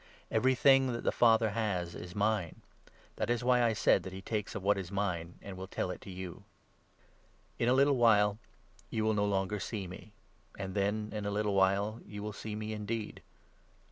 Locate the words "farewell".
13.23-13.73